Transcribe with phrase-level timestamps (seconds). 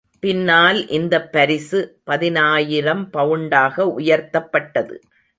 [0.19, 4.95] பின்னால் இந்தப் பரிசு பதினாயிரம் பவுண்டாக உயர்த்தப்பட்டது.